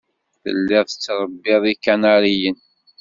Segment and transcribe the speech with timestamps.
[0.41, 2.57] Telliḍ tettṛebbiḍ ikanaṛiyen.